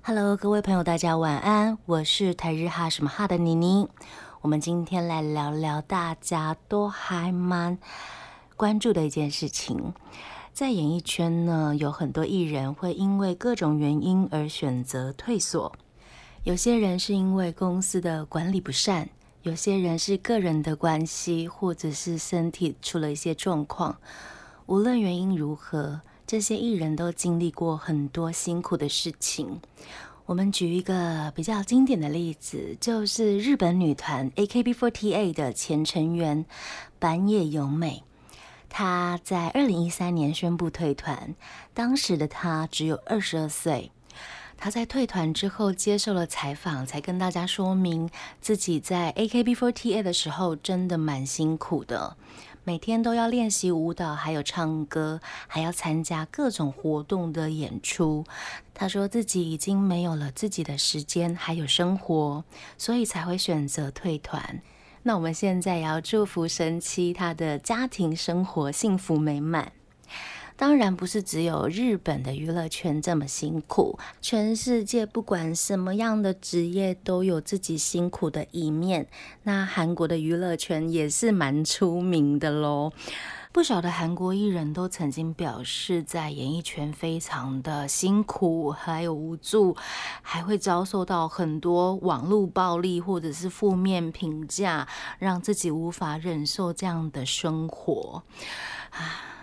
[0.00, 3.86] Hello，各位朋友，大家晚安，我是台日哈什么哈的妮妮。
[4.40, 7.76] 我们今天来聊聊大家都还蛮
[8.56, 9.92] 关注的一件事情，
[10.54, 15.70] 在演艺圈呢，有很多艺人会因为各种原因而选择退缩。
[16.44, 19.10] 有些人是因为公司的管理不善，
[19.44, 23.98] 有些人是个人的关系，或者是身体出了一些状况。
[24.64, 29.60] 无论原因如何，这些艺人都经历过很多辛苦的事情。
[30.24, 36.46] 我们举一个比较经典的例子，就是日本女团 AKB48 的前成员
[36.98, 38.02] 板野友美。
[38.70, 41.34] 她在二零一三年宣布退团，
[41.74, 43.92] 当时的她只有二十二岁。
[44.56, 48.08] 她在退团之后接受了采访，才跟大家说明
[48.40, 52.16] 自己在 AKB48 的时候真的蛮辛苦的，
[52.62, 58.24] 每天都要练习舞蹈，还有唱歌，还要参加各种活动的演出。
[58.72, 62.44] 她说自己已经没有了自己的时间，还有生活，
[62.78, 64.62] 所以才会选择退团。
[65.02, 69.72] 那我们现在也要祝福神七他的家庭生活幸福美满。
[70.56, 79.08] 当然不是只有日本的娱乐圈这么辛苦，全世界不管什么样的职业都有自己辛苦的一面。
[79.42, 82.92] 那韩国的娱乐圈也是蛮出名的喽，
[83.50, 89.76] 不少的韩国艺人都曾经表示，在演艺圈非常的辛苦，还有无助，
[90.22, 94.86] 还会遭受到很多网络暴力或者是负面评价，
[95.18, 98.22] 让自己无法忍受这样的生活
[98.90, 99.33] 啊。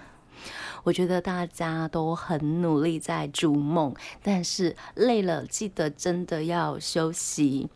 [0.83, 7.69] 我觉得大家都很努力在逐梦，但是累了记得真的要休息。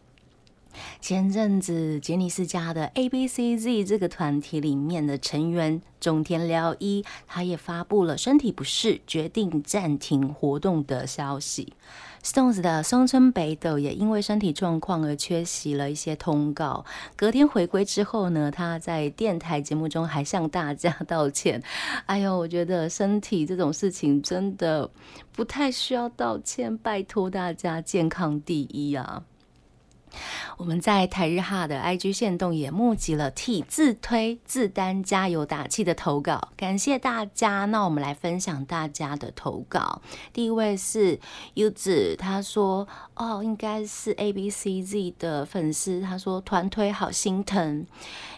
[1.00, 11.74] 前阵子杰尼斯家的 A B C Z 这个团体里面的成员中田辽一，他也发布了身体不适，决定暂停活动的消息。
[12.24, 16.84] Stones 的松村北斗也因为身体状况而缺席了一些通告。
[17.16, 21.62] 隔天回归之后呢，他在电台节目中还向大家道歉。
[22.08, 24.90] 哎呦，我觉得身体这种事情真的
[25.34, 29.24] 不太需要道歉，拜托大家健康第一啊！
[30.58, 37.66] 我们在台日哈的 IG 线动也募集了替自推自担加油打气的投稿，感谢大家。
[37.66, 40.02] 那我们来分享大家的投稿。
[40.32, 41.20] 第一位是
[41.56, 47.86] U 子，他说：“哦，应该是 A B C Z 的粉丝。”他说：“团推好心疼，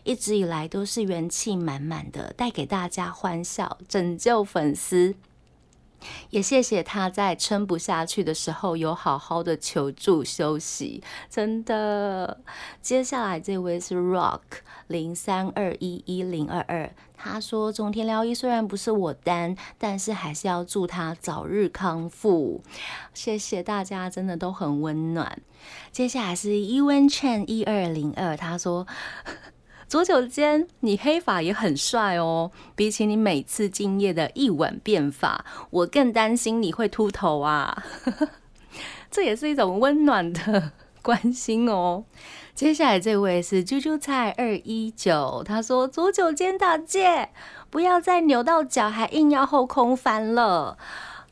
[0.04, 5.16] 一直以来都是元气满满的，带给大家欢笑，拯救粉丝。”
[6.30, 12.42] 也谢谢他在撑不下去的时候有好好的求助休息，真的。
[12.82, 14.42] 接下来这位是 Rock
[14.88, 22.62] 零三二一一零二二，他说中天疗医虽然不是我单，但是还是要祝他早日康复。
[23.14, 25.42] 谢谢大家，真的都很温暖。
[25.92, 28.86] 接下来是 Ewan Chen 一二零二，他说。
[29.88, 32.52] 左九间，你黑发也很帅哦。
[32.76, 37.86] 比起你每次敬业的一吻变发，我更担心你会秃头啊。
[39.10, 40.72] 这也是一种温暖的
[41.02, 42.04] 关心哦。
[42.54, 47.30] 接下来这位是啾啾菜二一九，他说左九间大姐，
[47.70, 50.78] 不要再扭到脚，还硬要后空翻了。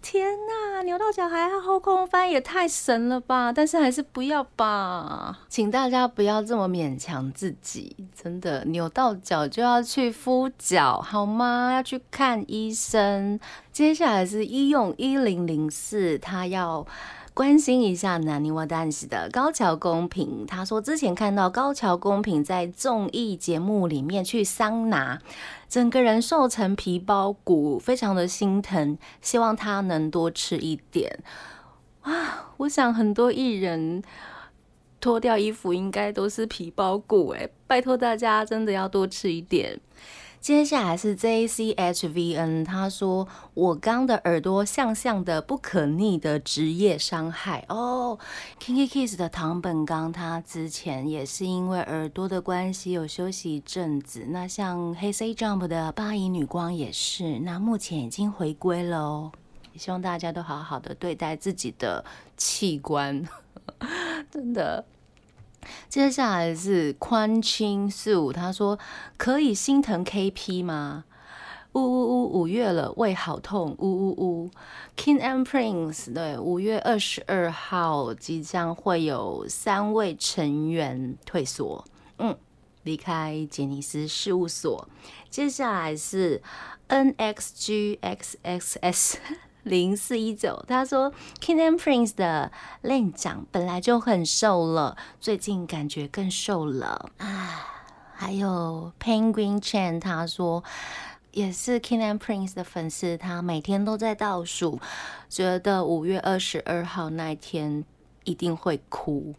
[0.07, 3.51] 天呐，扭到脚还后空翻，也太神了吧！
[3.51, 11.73] 但是还是不要吧，请大家不要这么勉强自己，真的扭到脚就要去敷脚好吗？
[11.73, 13.39] 要去看医生。
[13.71, 16.85] 接下来是医用一零零四，他要。
[17.35, 25.21] 关心一下南泥瓦丹西的高桥公平，他说之前看到高桥公平在综艺节目里面去桑拿，
[25.67, 31.19] 整个人瘦成皮包骨，非常的心疼，希望他能多吃一点。
[32.03, 34.01] 啊，我想很多艺人
[35.01, 39.77] 脱掉衣服应该都是皮包骨，哎，拜托大家真的要多吃一点。
[40.45, 48.19] 接下来是 J C H V N，他说我刚的耳朵像像的不可逆的职业伤害哦。
[48.61, 54.23] Kinky Kiss 的唐本刚，他之前也是因为耳朵的关系有休息一阵子。
[54.29, 59.31] 那像黑 C Jump 的八姨女光也是，那目前已经回归了哦。
[59.75, 62.05] 希望大家都好好的对待自己的
[62.37, 63.27] 器官，
[64.29, 64.85] 真的。
[65.89, 68.77] 接下来是宽清四五，他说
[69.17, 71.05] 可以心疼 KP 吗？
[71.73, 74.49] 呜呜呜，五月了，胃好痛，呜呜呜。
[74.95, 81.83] King and Prince，对，五月二十二号即将会有三位成员退缩，
[82.19, 82.37] 嗯，
[82.83, 84.87] 离开杰尼斯事务所。
[85.29, 86.41] 接下来是
[86.87, 87.99] NXGXXS
[89.65, 92.51] 零四一九，他说 King and Prince 的
[92.81, 97.71] 令长本来就很瘦了，最近感觉更瘦了啊。
[98.13, 100.63] 还有 Penguin Chan，他说
[101.31, 104.79] 也是 King and Prince 的粉丝，他每天都在倒数，
[105.27, 107.83] 觉得五月二十二号那一天
[108.23, 109.33] 一定会哭。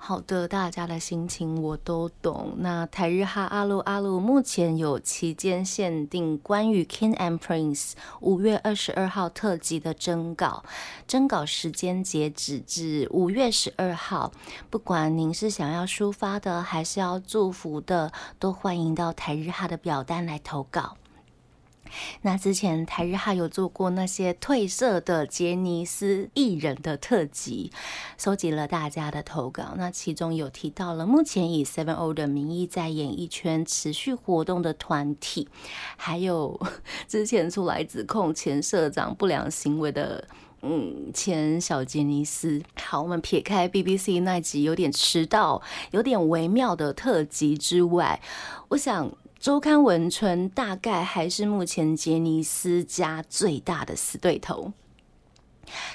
[0.00, 2.54] 好的，大家的心情我都懂。
[2.58, 10.64] 那台日哈阿鲁阿鲁目前有期间限定关于 King and Prince 五月二十二号特辑的征稿，
[11.06, 14.32] 征稿时间截止至五月十二号。
[14.70, 20.96] 不管您是想要抒发的，还是要祝福的，都欢迎到台日哈的表单来投稿。
[22.22, 27.70] 那之前台日哈有做过那些褪色的杰尼斯艺人的特辑，
[28.16, 29.74] 收集了大家的投稿。
[29.76, 35.48] 那其中有提到了目前以 Seven O 的名义在演艺圈持续活动的团体，
[35.96, 36.60] 还有
[37.08, 40.26] 之前出来指控前社长不良行为的，
[40.62, 42.62] 嗯，前小杰尼斯。
[42.82, 45.62] 好，我们撇开 BBC 那集有点迟到、
[45.92, 48.20] 有点微妙的特辑之外，
[48.68, 49.10] 我想。
[49.40, 54.72] 周刊文春大概还是目前杰尼斯家最大的死对头。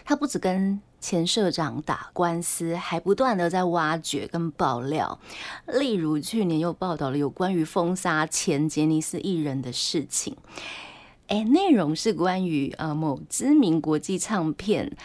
[0.05, 5.19] 他不止跟前社长打官司，还不断的在挖掘跟爆料。
[5.67, 10.37] 例如去年又报道了有关于封杀前杰尼斯艺人的事情。
[11.27, 14.95] 哎，内容是关于呃某知名国际唱片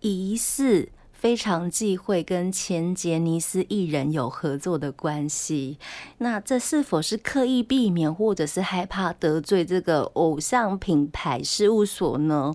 [0.00, 0.90] 疑似。
[1.26, 5.76] 非常忌讳跟前杰尼斯艺人有合作的关系，
[6.18, 12.54] 那这是否是刻意避免，或者是害怕得罪这个偶像品牌事务所呢？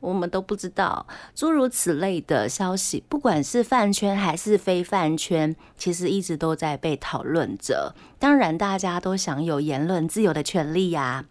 [0.00, 1.06] 我们都不知道。
[1.32, 7.94] 诸如此类的消息，不管是饭圈还是非饭圈，其实一直都在被讨论着。
[8.18, 11.26] 当然，大家都享有言论自由的权利呀。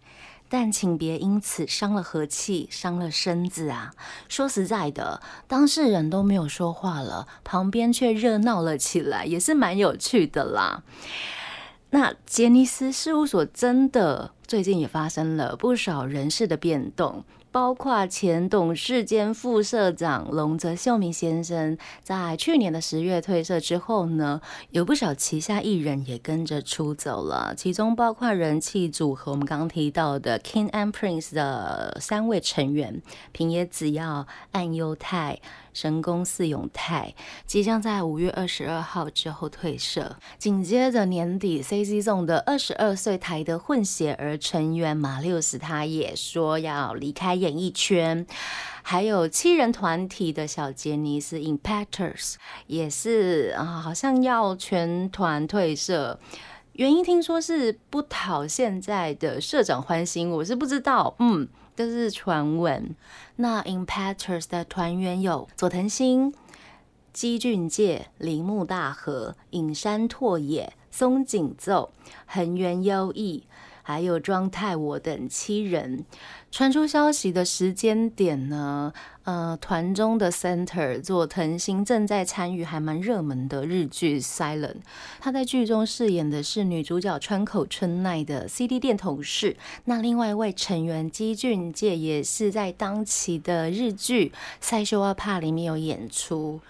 [0.54, 3.94] 但请别因此伤了和气，伤了身子啊！
[4.28, 10.82] 说实在的，当事人都没有说话了，旁边却热闹了起来，也是蛮有趣的啦。
[11.88, 17.24] 那杰尼斯事务所真的最近也发生了不少人事的变动。
[17.52, 24.40] 包括前董事兼副社长龙泽秀明先生，在去年的十月退社之后呢，
[24.70, 33.02] 有不少旗下艺人也跟着出走了，其中包括人气组合我们刚刚提到的 King and Prince 的三位成员
[33.32, 35.38] 平野紫耀、岸优太。
[35.72, 37.14] 神宫寺永泰
[37.46, 48.26] 即将在五月二十二号之后退社，紧接着年底 C C Z 的二十二岁台的混血儿成员马六斯他也说要离开演艺圈，
[48.82, 52.34] 还有七人团体的小杰尼斯 Impactors
[52.66, 56.18] 也是啊，好像要全团退社，
[56.74, 61.48] 原因听说是不讨现在的社长欢心，我是不知道，嗯。
[61.74, 62.94] 这是传闻。
[63.36, 66.34] 那 Impactors 的团员有佐藤新、
[67.14, 71.90] 基俊介、铃木大和、影山拓野、松井奏、
[72.26, 73.44] 横原优义。
[73.82, 76.04] 还有庄太我等七人
[76.50, 78.92] 传出消息的时间点呢？
[79.24, 84.58] 呃，团中的 center 佐藤新正在参与还蛮热门的日剧《Silent》，
[85.20, 89.56] 他在剧中饰演的是女主角川口春奈的 CD 店同事。
[89.84, 94.28] 那另外一位成员基俊介也是在当期的日剧
[94.60, 96.60] 《塞修阿帕》里面有演出。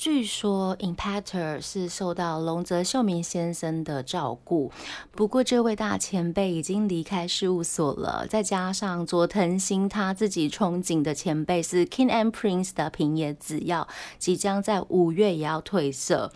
[0.00, 4.72] 据说 Impactor 是受到龙泽秀明先生的照顾，
[5.10, 8.26] 不过这位大前辈已经离开事务所了。
[8.26, 13.86] 再加上佐藤新他自己憧憬的前辈是 King and Prince 的平野紫耀，
[14.18, 16.32] 即将在五月也要退社。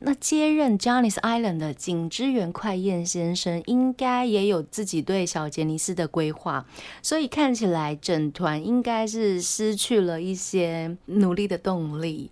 [0.00, 6.66] 那接任 j o n n y s Island 的井之源快彦先生，应该也有自己对小杰尼斯的规划，
[7.02, 12.30] 所以看起来整团应该是失去了一些努力的动力。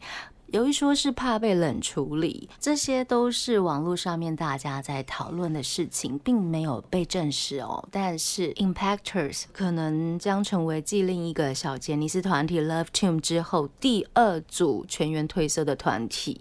[0.50, 7.86] 有一说是怕被冷处理，这些都是网络上面大家在讨论的事情，并没有被证实哦。
[7.92, 16.40] 但是 Impactors 可能将成为继另一个小杰尼斯团体 Love Team 之后第二组全员褪色的团体。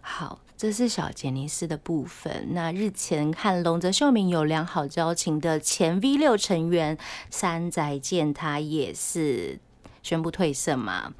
[0.00, 2.50] 好，这是小杰尼斯的部分。
[2.52, 6.96] 那日前和龙泽秀明有良好交情的前 V 六成员
[7.30, 9.58] 山仔健，他也是
[10.04, 11.12] 宣布退色嘛。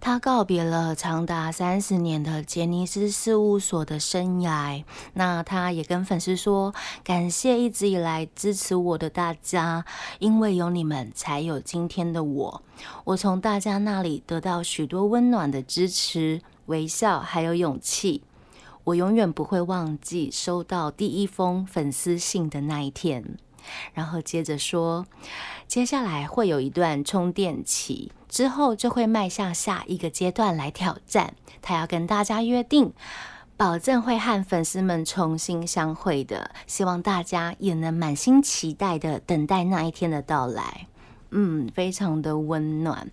[0.00, 4.84] 他告别了长达三十年的杰尼斯事务所的生涯，
[5.14, 6.72] 那他也跟粉丝说，
[7.02, 9.84] 感谢一直以来支持我的大家，
[10.20, 12.62] 因为有你们，才有今天的我。
[13.04, 18.22] 我从大家那里得到许多温暖的支持、微笑，还有勇气。
[18.84, 23.36] 我永远不会忘记收到第一封粉丝信的那一天。
[23.94, 25.06] 然后接着说，
[25.66, 31.34] 接下来会有一段充电期，之后就会迈向下一个阶段来挑战。
[31.62, 32.92] 他要跟大家约定，
[33.56, 36.50] 保证会和粉丝们重新相会的。
[36.66, 40.86] 希望大家也能满心期待的等待那一天的到来。
[41.32, 43.10] 嗯，非常的温暖。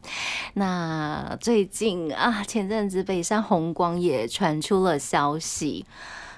[0.53, 5.85] 那最近啊，前阵子北山红光也传出了消息。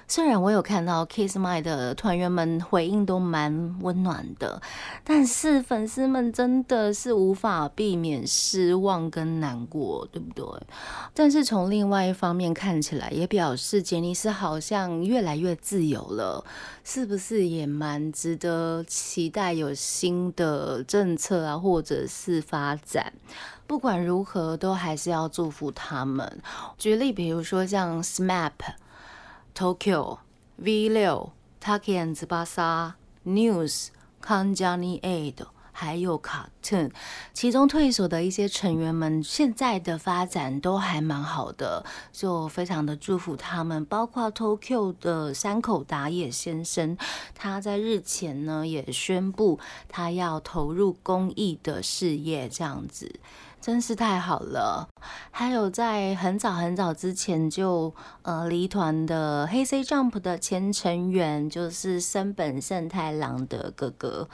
[0.08, 4.62] 虽然我有看到 Kiss My 的团员们回应都蛮温暖的，
[5.02, 10.46] 但是粉丝们真的是无法避免失望跟难过，对不对？
[11.12, 16.44] 但是从另外一方面看起来，也表示杰尼斯好像越来越自由了，
[16.84, 23.12] 是不是也蛮值得期待有新的政策啊，或者是发展？
[23.66, 26.40] 不管如何，都还是要祝福他们。
[26.78, 28.52] 举例，比如说像 SMAP。
[29.56, 30.18] Tokyo
[30.58, 31.32] V 六、
[31.62, 32.92] Taki and Zbasa、
[33.24, 33.88] News、
[34.22, 36.90] Kanjani Aid，还有 Cartoon，
[37.32, 43.82] 其中退所的一些成员们现在的发展都还蛮好的，就非常的祝福他们。
[43.86, 46.98] 包括 Tokyo 的山口达也先生，
[47.34, 49.58] 他在日前呢也宣布
[49.88, 53.18] 他要投入公益的事业，这样子。
[53.66, 54.88] 真是太好了！
[55.32, 57.92] 还有在很早很早之前就
[58.22, 64.28] 呃离团的黑 C Jump 的前成员，就是森本胜太郎的哥哥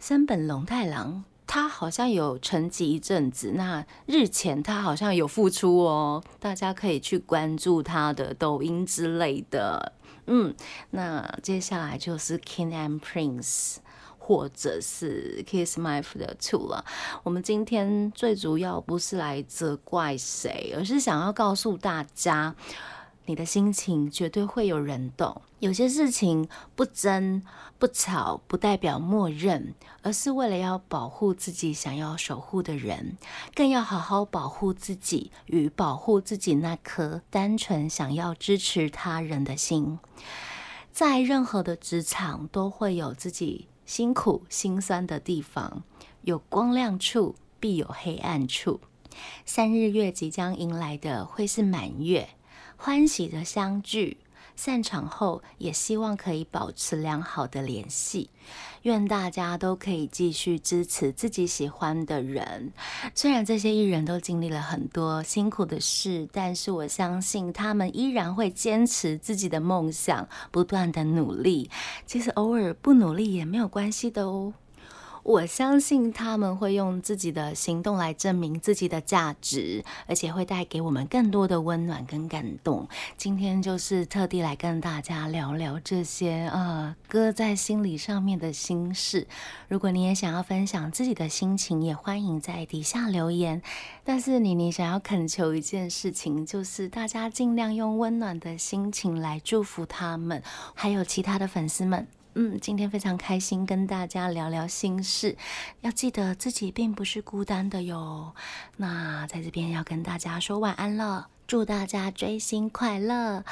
[0.00, 3.52] 森本龙太郎，他好像有沉寂一阵子。
[3.54, 9.92] 那日前他好像有复出哦，大家可以去关注他的抖音之类的。
[10.26, 10.52] 嗯，
[10.90, 13.76] 那接下来就是 King and Prince。
[14.26, 16.84] 或者是 Kiss My f 的 Two 了。
[17.22, 22.56] 我们今天最主要不是来责怪谁，而是想要告诉大家，
[23.26, 25.42] 你的心情绝对会有人懂。
[25.60, 27.40] 有些事情不争
[27.78, 33.16] 不吵，不代表默认，而是为了要保护自己想要守护的人，
[33.54, 40.00] 更要好好保护自己与保护自己那颗单纯想要支持他人的心。
[40.92, 43.68] 在任何的职场，都会有自己。
[43.86, 45.84] 辛苦辛酸的地方，
[46.22, 48.80] 有光亮处必有黑暗处。
[49.46, 52.28] 三日月即将迎来的会是满月，
[52.76, 54.18] 欢喜的相聚。
[54.56, 58.30] 散场后，也希望可以保持良好的联系。
[58.82, 62.72] 愿大家都可以继续支持自己喜欢的人。
[63.14, 71.70] 虽然这些艺人都经历了很多辛苦的事，但是我相信他们依然会坚持自己的梦想，不断的努力。
[72.06, 74.54] 其实偶尔不努力也没有关系的哦。
[75.26, 82.88] 我相信他们会用自己的行动来证明自己的价值，而且会带给我们更多的温暖跟感动。
[83.16, 89.26] 今天就是特地来跟大家聊聊这些呃搁在心里上面的心事。
[89.66, 93.60] 如果你也想要分享自己的心情，也欢迎在底下留言。
[94.04, 100.40] 但是妮妮想要恳求一件事情，就是大家尽量用温暖的心情来祝福他们，
[100.74, 102.06] 还有其他的粉丝们。
[102.38, 105.38] 嗯，今天非常开心跟大家聊聊心事，
[105.80, 108.34] 要记得自己并不是孤单的哟。
[108.76, 113.42] 那在这边要跟大家说晚安了，祝大家追星快乐。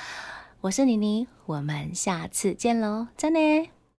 [0.60, 3.73] 我是妮妮，我们下次见喽，再见。